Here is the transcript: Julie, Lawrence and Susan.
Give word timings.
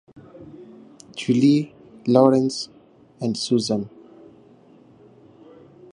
Julie, 1.15 1.75
Lawrence 2.07 2.69
and 3.21 3.37
Susan. 3.37 3.87